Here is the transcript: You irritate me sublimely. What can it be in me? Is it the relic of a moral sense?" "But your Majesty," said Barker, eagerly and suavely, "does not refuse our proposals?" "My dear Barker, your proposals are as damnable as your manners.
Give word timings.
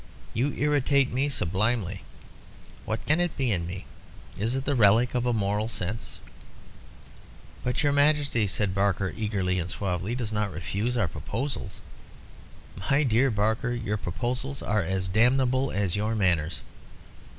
You 0.33 0.51
irritate 0.53 1.11
me 1.13 1.29
sublimely. 1.29 2.01
What 2.85 3.05
can 3.05 3.19
it 3.19 3.37
be 3.37 3.51
in 3.51 3.67
me? 3.67 3.85
Is 4.35 4.55
it 4.55 4.65
the 4.65 4.73
relic 4.73 5.13
of 5.13 5.27
a 5.27 5.31
moral 5.31 5.69
sense?" 5.69 6.19
"But 7.63 7.83
your 7.83 7.91
Majesty," 7.91 8.47
said 8.47 8.73
Barker, 8.73 9.13
eagerly 9.15 9.59
and 9.59 9.69
suavely, 9.69 10.15
"does 10.15 10.31
not 10.33 10.51
refuse 10.51 10.97
our 10.97 11.07
proposals?" 11.07 11.81
"My 12.89 13.03
dear 13.03 13.29
Barker, 13.29 13.73
your 13.73 13.97
proposals 13.97 14.63
are 14.63 14.81
as 14.81 15.07
damnable 15.07 15.69
as 15.69 15.95
your 15.95 16.15
manners. 16.15 16.61